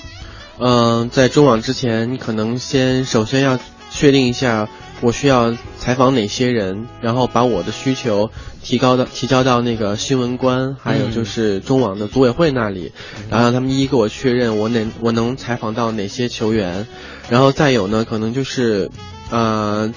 [0.60, 3.60] 嗯、在中网之前，你可能先首先要
[3.92, 4.68] 确定一下
[5.02, 8.32] 我需要采访哪些人，然后把我的需求
[8.64, 12.92] 提高到提交到那个新闻官，还有就是中网的组委会那里，
[13.30, 16.88] 然后让他们一一给我确认我哪我能采访到哪些球员，
[17.30, 18.90] 然后再有呢，可能就是
[19.30, 19.94] 呃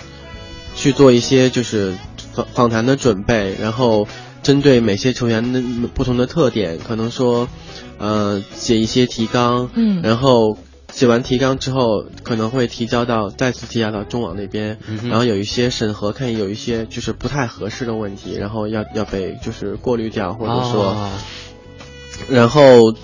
[0.74, 1.94] 去做一些就是
[2.34, 4.06] 访访谈的准备，然后
[4.42, 5.62] 针对每些球员的
[5.94, 7.48] 不同的特点，可能说
[7.98, 10.02] 呃写一些提纲，嗯。
[10.02, 10.58] 然后
[10.92, 21.10] 写完提纲之后，可能会提交到再次提交到中网那边，嗯然后有一些审核，看有一些就是不太合适的问题，然后要要被就是过滤掉，或者说，啊
[22.28, 22.94] 然后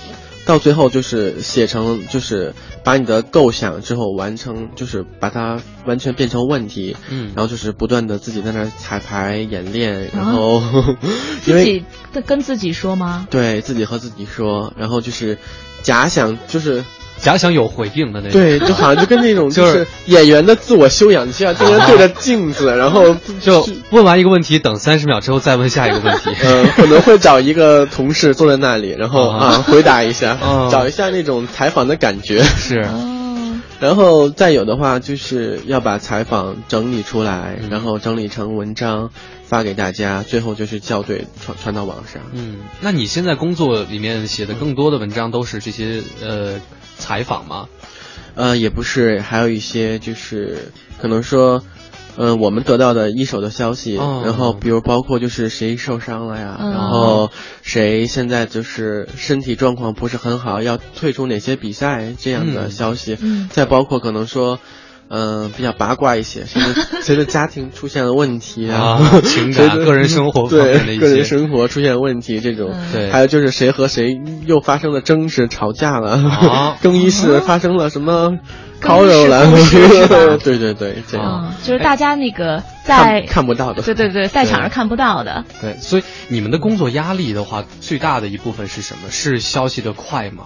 [0.44, 10.62] 到最后就是写成就是把你的构想之后完成，就是把它完全变成问题，嗯然后就是不断的自己在那彩排演练，然啊后
[11.46, 11.85] 因自为
[12.27, 13.27] 跟自己说吗？
[13.31, 15.38] 对自己和自己说，然后就是
[15.83, 16.85] 假想就是。
[17.21, 18.33] 假想有回应的那种。
[18.33, 26.31] 对，就好像就跟那种 就就是是演员的自我修养，你需要经常对着镜子，然后就问完一个问题，等三十秒之后再问下一个问题。
[26.45, 32.43] 嗯，可能会找一个同事坐在那里，然后啊啊回答一下啊， 找一下那种采访的感觉。
[32.43, 39.11] 是，哦，然后再有的话，就是要把采访整理出来，嗯然后整理成文章
[39.45, 42.23] 发给大家，最后就是校对传传到网上。
[42.33, 46.55] 嗯，那你现在工作里面写的更多的文章都是这些呃
[46.99, 47.69] 采访吗？
[48.35, 51.63] 呃，也不是，还有一些就是可能说，
[52.17, 57.31] 呃、我们得到的一手的消息，哦然后比如包括就是谁受伤了呀，嗯然后
[57.63, 64.59] 谁现在就是身体状况不是很好，要退出哪些比赛这样的嗯消息，嗯再包括可能说。
[65.09, 72.92] 嗯、比较八卦一些，谁的谁的家庭出现了问题啊 情感个人生活方对面的一些个人生活出现问题这种，嗯。
[72.92, 73.11] 对。
[73.11, 76.77] 还有就是谁和谁又发生了争执、吵架了，啊。
[76.83, 78.33] 更衣室发生了什么
[78.81, 81.47] 烤肉了故事是吧，对对对，这样。
[81.47, 85.45] 嗯，就是大家那个在看看不到的，对对对，在场上看不到的。
[85.62, 89.11] 对，所以你们的工作压力的话，最大的一部分是什么？
[89.11, 90.45] 是消息的快吗？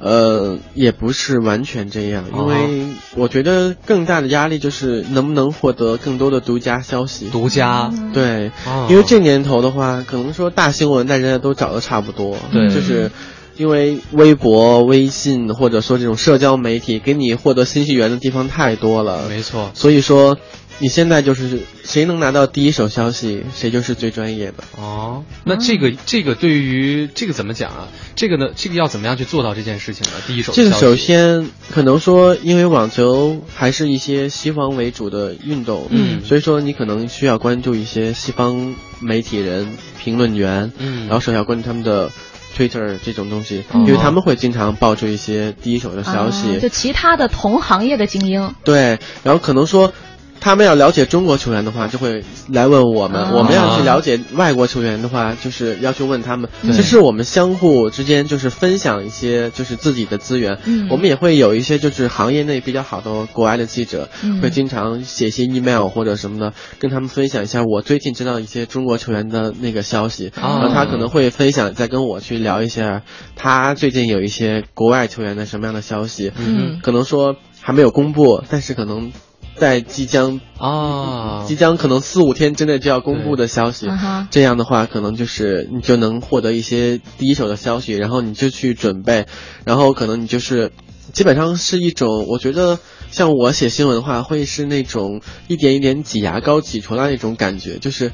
[0.00, 7.28] 呃，也不是完全这样，因为我觉得更大的压力就是能不能获得更多的独家消息。
[7.30, 8.86] 独家，对，哦。
[8.88, 12.68] 因为这年头的话，可能说大新闻大家都找的差不多，对。
[12.68, 13.10] 就是
[13.56, 20.38] 因为微博、微信或者说这种社交媒体给你获得信息源的地方太多了，没错，所以说
[20.80, 24.62] 你现在就是谁能拿到第一手消息，谁就是最专业的。
[24.76, 27.88] 哦，那这个这个对于这个怎么讲啊？
[28.14, 30.12] 这个呢，这个要怎么样去做到这件事情呢？
[30.26, 42.10] 第一手消息这个首先可能说，因为网球还是一些西方为主的运动，嗯所以说你可能需要关注一些西方媒体人、评论员，嗯然后首先要关注他们的
[42.56, 49.92] Twitter 这种东西，嗯因为他们会经常爆出一些第一手的消息，啊就其他的同行业的精英，对，然后可能说。
[50.40, 56.48] 他们要了解中国球员的话，就会来问我们；啊我们要去了解外国球员的话，就是要去问他们。
[56.72, 60.58] 其实我们相互之间就是分享一些就是自己的资源。
[60.64, 70.32] 嗯我们也会有一些就是行业内比较好的国外的记者，嗯会经常写一些 email 或者什么的，跟他们分享一下我最近知道一些中国球员的那个消息。
[70.36, 73.02] 啊然后他可能会分享，再跟我去聊一下
[73.36, 76.32] 他最近有一些国外球员的什么样的消息。
[76.38, 79.12] 嗯可能说还没有公布，但是可能
[79.58, 83.88] 在即将啊，即将可能四五天之内就要公布的消息。
[84.30, 89.26] 这样的话，可能就是你就能获得一些第一手的消息，然后你就去准备，
[89.64, 90.72] 然后可能你就是
[91.12, 92.78] 基本上是一种，我觉得
[93.10, 98.12] 像我写新闻的话，会是那种一点一点挤牙膏挤出来那种感觉，就是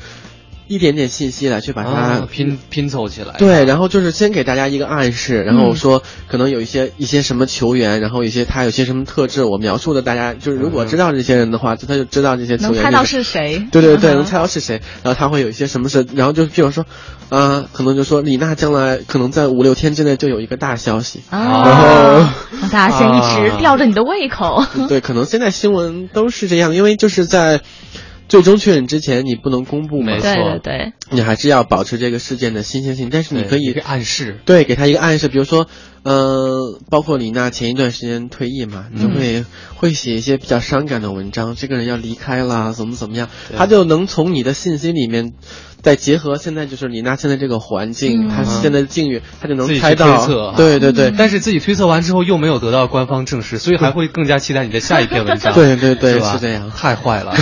[0.67, 13.67] 一点点信息来去把它啊拼拼凑起来，对，然后就是先给大家一个暗示，然嗯后说可能有一些一些什么球员，然后一些他有些什么特质，我描述的大家就是如果知道这些人的话，就他就知道这些球员、能猜到是谁？
[13.71, 14.17] 对对对，嗯。
[14.17, 16.87] 能猜到是谁，然后他会有一些什么事，然后就譬如说，
[17.29, 21.77] 啊、可能就说李娜将来可能在五六天之内就有一个大消息，啊，然
[22.63, 24.65] 后大家先一直啊吊着你的胃口。
[24.89, 27.61] 对，可能现在新闻都是这样，因为就是在
[28.29, 30.13] 最终确认之前你不能公布嘛。
[30.15, 30.59] 没，错。
[30.59, 35.69] 对对，你还是要保持这个事件的新鲜性，但是你，可以暗示，对，给他一个暗示，比如说，
[36.05, 45.33] 嗯，包括李娜前一段时间退役嘛，就会会写一些比较伤感的文章，这个人要离开了，怎么怎么样，他就能从你的信息里面。
[45.85, 50.27] 再结合现在就是李娜现在这个环境，她现在的境遇，她就能猜到。
[50.57, 55.53] 对对对，但是自己推测完之后又没有得到官方证实，所以还会更加期待你的下一篇文章。
[55.55, 56.71] 对对对，是这样。
[56.71, 57.35] 太坏了。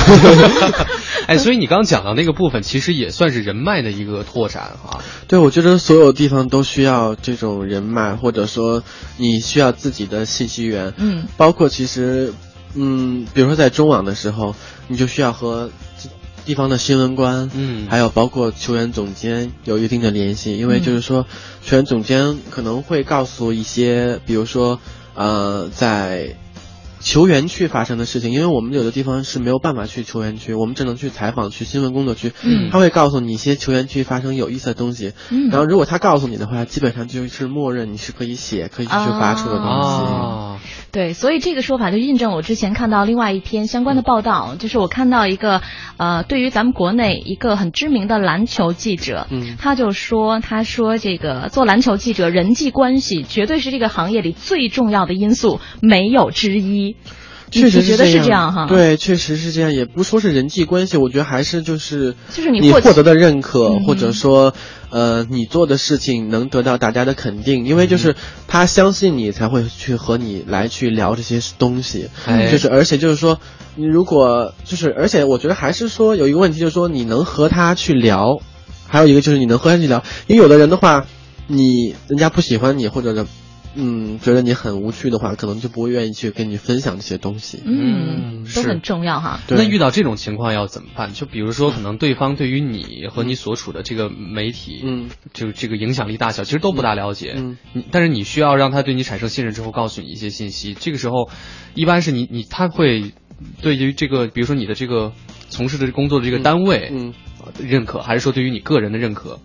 [1.28, 4.98] 哎，所以你刚刚讲到那个部分，其实也算是人脉的一个拓展啊。
[5.28, 8.82] 对，我觉得所有地方都需要这种人脉，或者说
[9.16, 10.92] 你需要自己的信息源。
[10.96, 11.24] 嗯。
[11.36, 12.32] 包括其实，
[12.74, 14.54] 嗯，比如说在中网的时候，
[14.88, 15.70] 你就需要和。
[16.44, 21.24] 地方的新闻官，嗯，还有包括球员总监有一定的联系，因为就是说，
[21.64, 24.80] 球员总监可能会告诉一些，比如说，
[25.14, 26.34] 呃，在。
[27.02, 32.32] 球员区发生的事情，因为我们有的地方是没有办法去球员区，我们只能去采访、去新闻工作区。
[32.42, 35.12] 嗯，他会告诉你一些球员区发生有意思的东西。
[35.30, 39.88] 嗯，然后如果他告诉你的话，基本上就是默认你是可以写、可以去发出的东西。
[39.88, 40.58] 哦，
[40.92, 45.60] 对，所以这个说法就印证我之前看到另外一篇相关的报道，就是我看到一个
[45.96, 56.91] 呃，对于咱们国内一个很知名的篮球记者，嗯，他就说，他说这个做篮球记者人际关系绝对是这个行业里最重要的因素，没有之一。
[57.50, 64.54] 确实觉得是这样哈，对，确实是这样，也不说是人际关系，我觉得还是就是就是你获得的认可，或者说
[64.88, 68.16] 呃你做的事情能得到大家的肯定，因为就是
[68.48, 72.08] 他相信你才会去和你来去聊这些东西，
[72.50, 73.38] 就是而且就是说
[73.76, 78.40] 你如果就是而且我觉得还是说有一个问题就是说你能和他去聊，
[78.88, 81.04] 还有一个就是你能和他去聊，因为有的人的话，
[81.48, 83.26] 你人家不喜欢你或者是。
[83.74, 87.60] 嗯，觉得你很无趣的话，可能就不会愿意去跟你分享这些东西。
[87.64, 89.40] 嗯，都很重要哈。
[89.48, 91.12] 那遇到这种情况要怎么办？
[91.12, 97.34] 就比如说，可能对方对于你和你所处的这个媒体，嗯，就这个影响力大小，其实都不大了解。
[97.36, 97.56] 嗯，
[97.90, 100.74] 但是你需要让他对你产生信任之后，告诉你一些信息。
[100.74, 101.30] 这个时候，
[101.74, 103.12] 一般是你你他会
[103.62, 105.12] 对于这个，比如说你的这个
[105.48, 107.14] 从事的工作的这个单位，嗯，
[107.58, 109.38] 认可，还是说对于你个人的认可？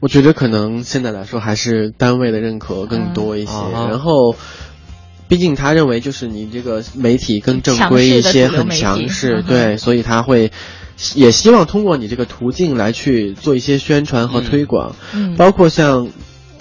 [0.00, 4.34] 我觉得可能现在来说还是单位的认可更多一些，然后，
[5.28, 10.50] 毕竟他认为就是你这个媒体更正规一些，很强势，对，所以他会
[11.14, 14.96] 也希望通过你这个途径来去做一些宣传和推广，
[15.36, 16.08] 包括像。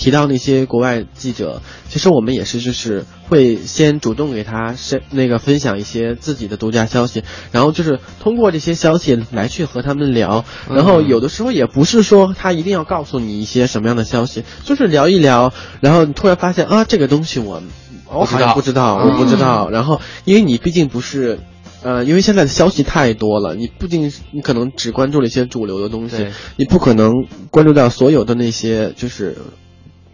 [0.01, 17.61] 提到那些国外记者，其实我们也是，就是会先主动给他是那个分享一些自己的独家消息，然后就是通过这些消息来去和他们聊，然后有的时候也不是说他一定要告诉你一些什么样的消息，就是聊一聊，然后你突然发现啊，这个东西我
[18.07, 21.39] 我好像不知道，我不知道，然后因为你毕竟不是，
[21.83, 27.11] 呃，因为现在的消息太多了，你不仅你可能只关注了一些主流的东西，你不可能
[27.51, 29.37] 关注到所有的那些就是。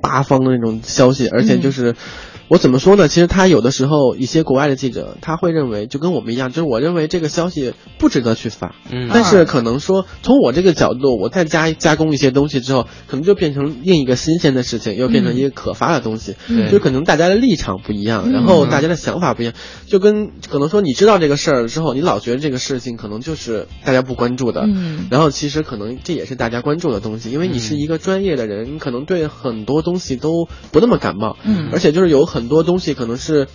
[0.01, 1.95] 八方的那种消息，而且就是。
[2.48, 3.08] 我怎么说呢？
[3.08, 8.76] 其实他有的时候一些国外的记者他会认为，就跟我们一样，就是我认为这个消息不值得去发。
[8.92, 9.10] 嗯。
[9.12, 16.36] 但是可能说从我这个角度，我再加加工一些东西之后，可能就变成另一个新鲜的事情，又变成一个可发的东西。
[16.48, 16.70] 嗯。
[16.70, 19.54] 就可能大家的立场不一样，然后大家的想法不一样，
[19.88, 24.62] 就跟可能说你知道这个事儿之后，你老觉得这个事情可能就是大家不关注的。
[24.68, 25.08] 嗯。
[25.10, 31.38] 然后其实可能这也是大家关注的东西，因为你是一个专业的人，你可能对很多东西都不那么感冒。
[31.44, 31.70] 嗯。
[31.72, 33.17] 而且就是有很多东西可能。
[33.17, 33.48] 是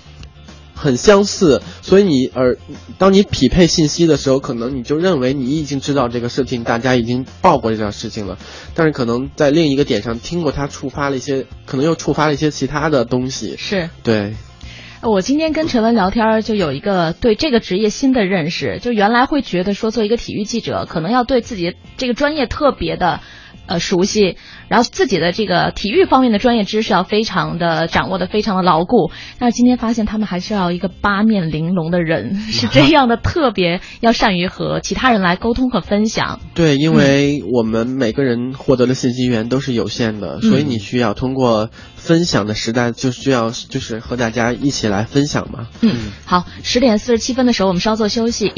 [0.75, 2.57] 很相似，所以你而
[2.97, 8.39] 当你匹配信息的时候，可能你就认为你已经知道这个事情，大家已经报过这件事情了，
[8.75, 13.57] 但是可能在另一个点上听过他触发了一些，可能又触发了一些其他的东西。
[13.59, 14.33] 是对。
[15.03, 23.21] 我今天跟陈文聊天，就有一个对这个职业新的认识，就原来会觉得说做一个体育记者，可能要对自己这个专业特别的。
[23.71, 29.13] 呃，熟悉，然后自己的这个体育方面的专业知识要非常的掌握的非常的牢固。
[29.39, 36.41] 但是今天发现他们还需要一个八面玲珑的人， 是这样的，特别要善于和其他人来沟通和分享。
[36.53, 45.69] 对，因为我们每个人获得的信息源都是有限的，所以你需要通过分享的时代，就需要就是和大家一起来分享嘛。
[45.81, 48.53] 嗯，好，十点四十七分的时候，我们稍作休息。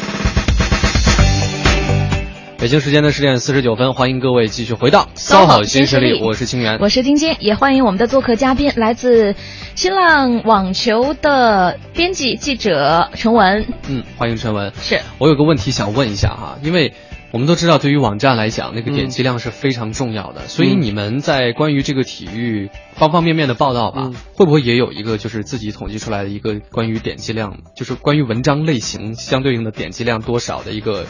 [2.62, 9.34] 北京时间的十点四十九分，欢迎各位继续回到《骚好新势力》，我是清源，我是晶晶，也欢迎我们的做客嘉宾，来自
[9.74, 13.66] 新浪网球的编辑记者陈文。
[13.88, 14.72] 嗯，欢迎陈文。
[14.76, 16.94] 是我有个问题想问一下哈，因为
[17.32, 31.06] 我们都知道，对于网站来讲，那个点击量是非常重要的，所以你们在关于这个体育方方面面的报道吧，会不会也有一个就是自己统计出来的一个关于点击量，就是关于文章类型相对应的点击量多少的一个？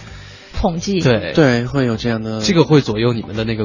[0.63, 3.65] 统计，对对，会有这样的，这个会左右你们的那个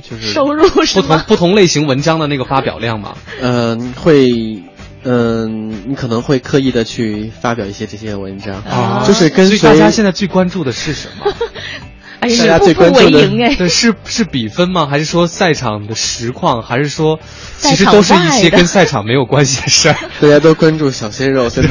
[0.00, 3.16] 就是收入不同不同类型文章的那个发表量吗？
[3.40, 4.62] 嗯，会。
[5.06, 11.30] 嗯，你可能会刻意的去发表一些这些文章，啊、就是跟随大家现在最关注的是什么？
[12.20, 14.86] 哎大家最关注的对是是比分吗？
[14.86, 16.62] 还是说赛场的实况？
[16.62, 17.18] 还是说
[17.58, 19.96] 其实都是一些跟赛场没有关系的事儿？
[20.20, 21.68] 大家都关注小鲜肉， 现在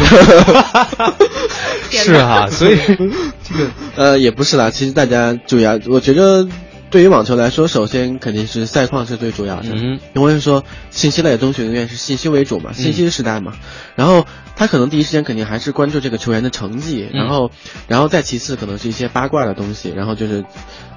[1.92, 2.78] 是啊，所以
[3.44, 6.48] 这个呃也不是啦，其实大家主要我觉得。
[6.90, 13.54] 对于网球来说，首先肯定是赛况是最主要的，嗯，因为说信息类的东西永远是信息为主嘛，嗯、信息时代嘛。
[13.96, 17.50] 然后他可能第一时间肯定还是关注这个球员的成绩，嗯、然后，
[17.88, 20.46] 然后再其次可能是一些八卦的东西，然后就是，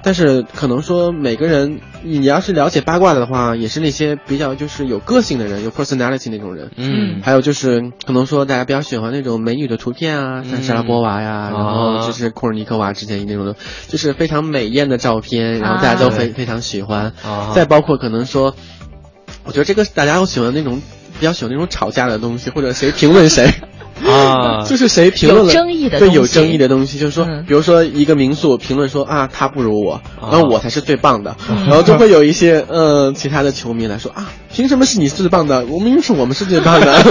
[0.03, 13.55] 但是可能说每个人，你要是了解八卦的话，也是那些比较就是有个性的人，有 personality 那种人，嗯，还有就是可能说大家比较喜欢那种美女的图片啊，像莎拉波娃呀，嗯、然后就是库尔尼科娃之前那种的，
[13.87, 18.55] 就是非常美艳的照片，然后大家都非、啊、非常喜欢，啊、再包括可能说，
[19.43, 20.81] 我觉得这个大家都喜欢那种
[21.19, 23.51] 比较喜欢那种吵架的东西，或者谁评论谁。
[24.05, 35.65] 啊， 就是谁评论了有争议的对有争议的东西，就是说，嗯、比如说一个民宿评论说啊，他不如我，啊、然后我才是最棒的，嗯、然后就会有一些呃其他的球迷来说啊，凭什么是你最棒的？
[35.65, 37.01] 我明明是我们是最棒的，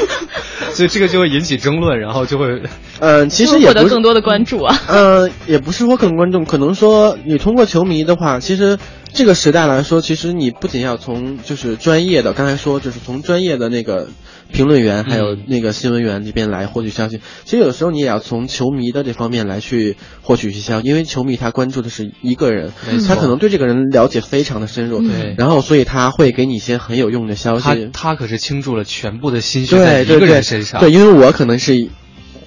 [0.72, 2.62] 所以这个就会引起争论，然后就会，
[3.02, 8.78] 嗯、呃，其实也获得更多的关注啊，嗯、呃，也不是说更观众，可能说你通过球迷的话，其实。
[9.14, 14.08] 这个时代来说，其实你不仅要从就是专业的，刚才说就是从专业的那个
[14.50, 17.20] 评论员还有那个新闻员这边来获取消息。
[17.44, 22.72] 其实有的时候你也要从球迷的这方面来去获取一些消息，因为球迷他关注的是一个人，
[23.06, 27.64] 他可能对这个人了解非常的深入，对，然后所以他会给你一些很有用的消息。
[27.64, 30.80] 他他可是倾注了全部的心血对在一个人身上。
[30.80, 31.90] 对，因为我可能是。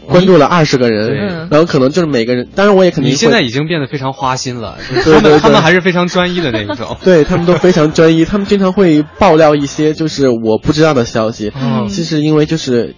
[0.07, 3.11] 关注了二十个人，然后可能就是每个人，当然我也肯定。
[3.11, 6.97] 你现在已经变得非常花心了， 他们他们还是非常专一的那一种。
[7.03, 11.51] 对他们都非常专一，他们经常会爆料一些就是我不知道的消息。
[11.55, 12.95] 嗯， 其实因为就是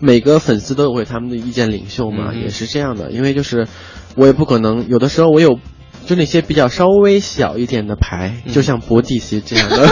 [0.00, 3.10] 每个粉丝都有为他们的意见领袖嘛，嗯、也是这样的。
[3.10, 3.66] 因为就是
[4.16, 5.58] 我也不可能有的时候我有。
[6.06, 9.86] 就那些比较稍微小一点的牌，嗯、就像博蒂奇这样的，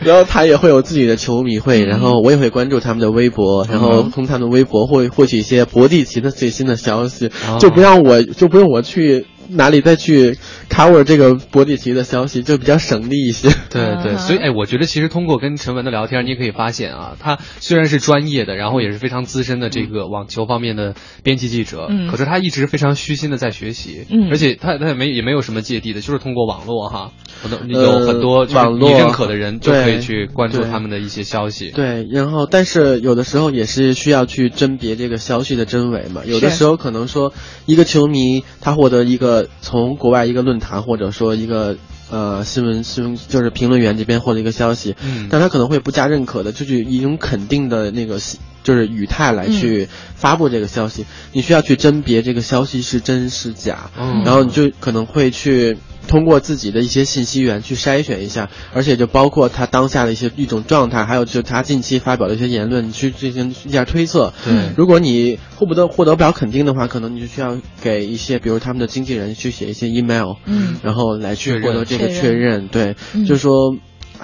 [0.02, 10.38] 然后他也会有自己的球迷会，然后我也会关注他们的微博，然后从他们的微博会获取一些博蒂奇的最新的消息，哦、就不让我就不用我去哪里再去
[10.68, 13.48] cover 这个博蒂奇的消息，就比较省力一些。
[13.70, 27.12] 对对，所以哎，我觉得其实通过跟陈文的聊天，你也可以发现啊，他虽然是专业的，然后也是非常资深的这个网球方面的编辑记者，嗯，可是他一直非常虚心的在学习，嗯，而且他他也没也没有什么芥蒂的，就是通过网络哈，
[27.68, 31.70] 有很多网络你认可的人就可以去关注他们的一些消息。
[31.70, 37.32] 对，然后但是有的时候也是需要去甄别这个消息的真伪嘛，有的时候可能说
[37.66, 41.76] 一个球迷他获得一个从国外一个论坛或者说一个。
[42.10, 48.20] 呃，新闻新闻就是评论员这边获得一个消息，嗯，但他可能会不加认可的，就是以一种肯定的那个
[48.62, 51.02] 就是语态来去发布这个消息。
[51.02, 64.32] 嗯、你需要去甄别这个消息是真是假，嗯、然后你就可能会去通过自己的一些信息源去筛选一下，而且就包括他当下的一些一种状态，还有就他近期发表的一些言论，你去进行一下推测。
[64.44, 72.68] 对，如果你获不得获得不了肯定的话，可能你就需要给一些，比如他们的经纪人去写一些 email，嗯，然后来去获得这个确确认。
[72.68, 73.76] 对，嗯、就是说。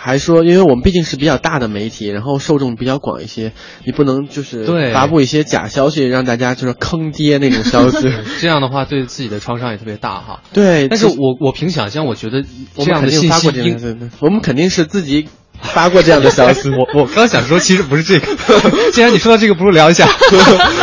[0.02, 3.52] 还说，因为我们毕竟是比较大的媒体，然后受众比较广一些，
[3.84, 8.10] 你不能就是发布一些假消息，让大家就是坑爹那种消息。
[8.40, 10.40] 这样的话，对自己的创伤也特别大哈。
[10.54, 12.42] 对，但是我我凭想象，我觉得
[12.76, 15.28] 这样的信息应，我们肯定是自己
[15.60, 16.70] 发过这样的消息。
[16.74, 18.26] 我我刚想说，其实不是这个。
[18.92, 20.08] 既然你说到这个，不如聊一下。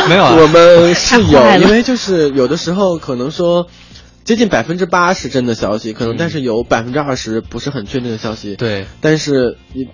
[0.08, 3.68] 没有、啊，我们是有，因为就是有的时候可能说。
[4.28, 8.58] 接近百分之八是真的消息，可能但是有百分之二十不是很确定的消息。
[8.58, 9.88] 对，但是你，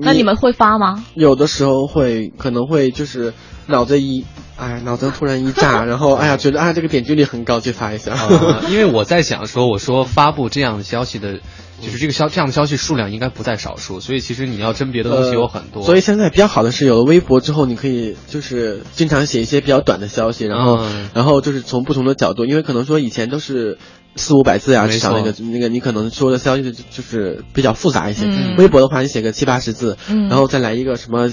[0.00, 1.04] 那你们会发吗？
[1.12, 3.34] 有的时候会，可能会就是
[3.66, 4.24] 脑子一，
[4.56, 8.14] 哎，脑子突然一炸， 然后哎呀，觉得啊这个点击率很高，去发一下。
[8.14, 11.40] 啊、因为我在想说，我说发布这样的消息的。
[11.84, 15.80] 就是这个消这样的消息数量应该不在少数，所以其实你要甄别的东西有很多。
[15.80, 23.78] 呃、所以现在比较好的是有了微博之后，你可以就是经常写一些比较短的消息，然后、嗯、然后就是从不同的角度，因为可能说以前都是
[24.16, 28.24] 四五百字啊，至少那个那个你可能说的消息就是比较复杂一些。
[28.26, 31.30] 嗯、微博的话，你写个七八十字，嗯、然后再来一个什么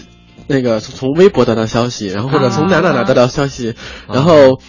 [0.47, 3.75] 那个从微博得到消息，然后或者从哪哪哪得到消息，
[4.07, 4.59] 啊、然后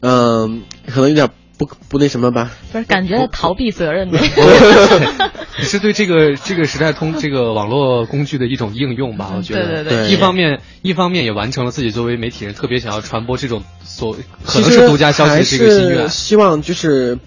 [0.00, 0.50] 嗯、呃，
[0.88, 1.28] 可能有点。
[1.58, 4.18] 不不那什么吧，不是感觉逃避责任的。
[5.58, 9.32] 是对这个这个时代通这个网络工具的一种应用吧？
[9.36, 16.08] 我觉得，对对对，一方面一方面也完成了自己作为媒体人特别想要传播这种所可能是独家消息的这个心愿。
[16.08, 17.18] 希望就是。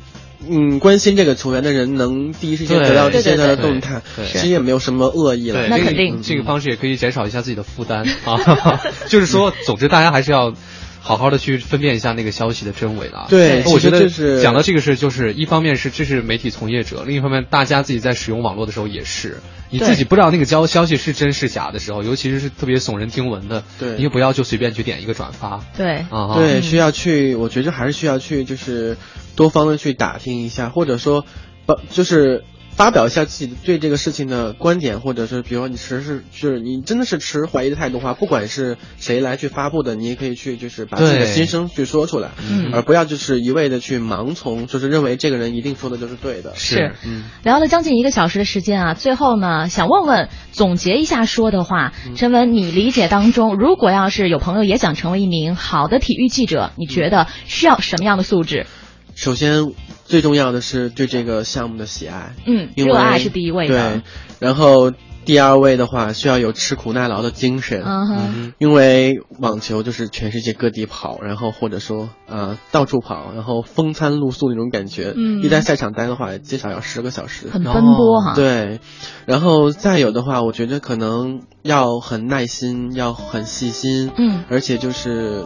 [0.49, 4.01] 嗯，关心这个球员的人能第一时间得到这些的动态，
[4.31, 5.67] 其实也没有什么恶意了。
[5.67, 8.79] 那肯定，这个方式也可以减少一下自己的负担 啊。
[9.09, 10.53] 就是说，总之大家还是要
[10.99, 13.27] 好好的去分辨一下那个消息的真伪了。
[13.29, 14.09] 对，我觉得
[14.41, 19.39] 讲到这个事，就是一方面是这是媒体从业者，另一方面大家自己在使用网络的时候也是，
[19.69, 25.63] 你自己不知道那个消消息是真是假的时候，尤其是是特别耸人听闻的，对，你就不要就随便去点一个转发。
[25.75, 28.97] 对，啊，对，需要去，我觉得还是需要去，就是。
[29.35, 31.23] 多方的去打听一下，或者说，
[31.65, 32.43] 把就是
[32.79, 42.29] 发表一下自己对这个事情的观点，或者是比如说你持是就是你真的是持怀疑的态度的话，不管是谁来去发布的，你也可以去就是把自己的心声去说出来，
[42.71, 46.53] 而不要就是一味的去盲从，就是认为这个人一定说的就是对的。
[46.55, 47.25] 是，嗯。
[47.43, 58.67] 聊了将近一个小时的时间啊，最后呢，想问问总结一下说的话，陈文，你理解当中，如果要是有朋友也想成为一名好的体育记者，你觉得需要什么样的素质？
[59.15, 59.73] 首先，
[60.09, 62.33] 最重要的是对这个项目的喜爱。
[62.47, 63.75] 嗯，热爱是第一位的。
[63.75, 64.01] 对，
[64.39, 64.91] 然后
[65.23, 67.83] 第二位的话，需要有吃苦耐劳的精神。
[67.85, 68.53] 嗯哼。
[68.57, 75.13] 因为网球就是全世界各地跑，然后或者说呃到处跑，然后风餐露宿那种感觉。
[75.15, 75.43] 嗯。
[75.43, 77.47] 一旦赛场待的话，至少要十个小时。
[77.47, 78.33] 很奔波哈。
[78.33, 78.79] 对，
[79.27, 84.11] 然后再有的话，我觉得可能要很耐心，要很细心。
[84.17, 84.43] 嗯。
[84.49, 85.45] 而且就是。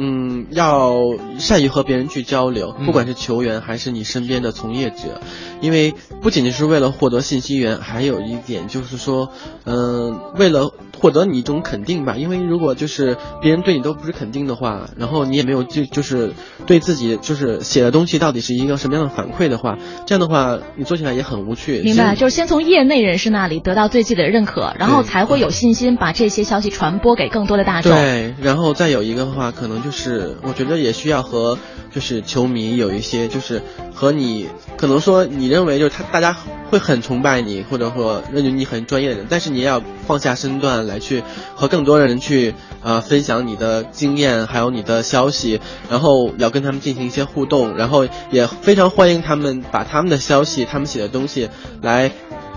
[0.00, 1.00] 嗯，要
[1.40, 5.20] 善于和别人去交流，不管是球员还是你身边的从业者，
[5.60, 9.30] 因为不仅仅是为了获得信息源，还有一点就是说，
[9.64, 12.16] 嗯，为了获得你一种肯定吧。
[12.16, 16.32] 因为如果就是别人对你都不是肯定的话，然后你也没有就就是
[16.66, 21.80] 对自己就是写的东西到底是一个什么样的反馈的话，这样的话你做起来也很无趣。
[21.80, 27.90] 明白，就是先从业内人士那里得到对自己的认可，然后才会有信心把这些消息传播给更多的大众。
[27.90, 29.78] 对，然后再有一个的话，可能。
[29.78, 31.56] 就是我觉得也需要和
[31.94, 33.62] 就是球迷有一些就是
[33.94, 36.36] 和你可能说你认为就是他大家
[36.70, 41.22] 会很崇拜你或者说认为你很专业的人，但是你也要放下身段来去
[41.54, 51.48] 和更多的人去呃分享你的经验还有你的消息，然后要跟他们进行一些互动，然后也非常欢迎他们把他们的消息他们写的东西
[51.82, 52.10] 来。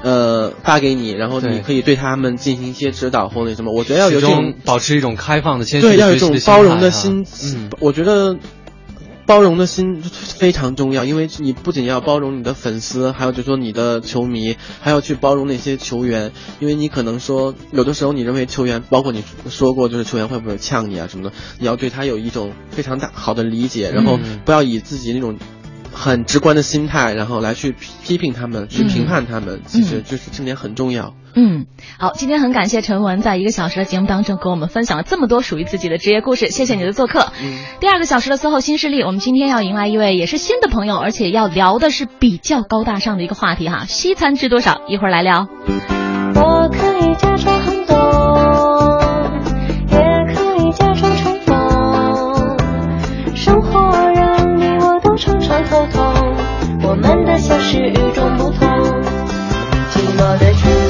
[0.04, 3.72] 呃，发给你，然后你可以对他们进行一些指导或那什么。
[3.72, 7.24] 我觉得要有这种保持一种开放的心，对，要有一种包容的心。
[7.44, 8.36] 嗯，我觉得
[9.26, 25.38] 包容的心非常重要，因为你不仅要包容你的粉丝，还有就说你的球迷，还要去包容那些球员，因为你可能说有的时候你认为球员，包括你说过就是球员会不会呛你啊什么的，你要对他有一种非常大好的理解，然后不要以自己那种。
[25.92, 31.14] 很直观的心态，然后来去批评他们，去评判他们，其实就是这点很重要。
[31.34, 31.66] 嗯，
[31.98, 37.32] 好，今天很感谢陈文在一个小时的节目当中给我们分享了这么多属于自己的职业故事，谢谢你的做客。
[37.42, 44.82] 嗯，第二个小时的最后新势力，我们今天要迎来一位也是新的朋友，而且要聊的是比较高大上的一个话题哈，西餐吃多少？
[44.88, 45.48] 一会儿来聊。
[46.36, 48.01] 我可以假装很多。
[60.22, 60.81] mother true.